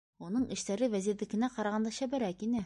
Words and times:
Уның 0.27 0.45
эштәре 0.55 0.89
Вәзирҙекенә 0.95 1.51
ҡарағанда 1.59 1.93
шәберәк 1.99 2.45
ине. 2.49 2.59